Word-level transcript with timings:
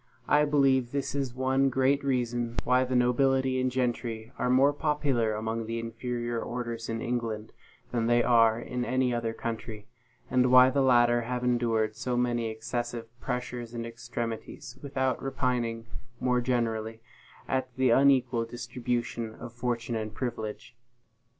I 0.27 0.45
believe 0.45 0.91
this 0.93 1.13
is 1.13 1.35
one 1.35 1.69
great 1.69 2.03
reason 2.03 2.55
why 2.63 2.83
the 2.85 2.95
nobility 2.95 3.61
and 3.61 3.69
gentry 3.69 4.31
are 4.39 4.49
more 4.49 4.73
popular 4.73 5.35
among 5.35 5.67
the 5.67 5.77
inferior 5.77 6.41
orders 6.41 6.89
in 6.89 7.03
England 7.03 7.53
than 7.91 8.07
they 8.07 8.23
are 8.23 8.59
in 8.59 8.83
any 8.83 9.13
other 9.13 9.31
country; 9.31 9.85
and 10.27 10.51
why 10.51 10.71
the 10.71 10.81
latter 10.81 11.21
have 11.21 11.43
endured 11.43 11.95
so 11.95 12.17
many 12.17 12.49
excessive 12.49 13.09
pressures 13.19 13.75
and 13.75 13.85
extremities, 13.85 14.75
without 14.81 15.21
repining 15.21 15.85
more 16.19 16.41
generally 16.41 16.99
at 17.47 17.69
the 17.75 17.91
unequal 17.91 18.43
distribution 18.45 19.35
of 19.35 19.53
fortune 19.53 19.93
and 19.93 20.15
privilege. 20.15 20.75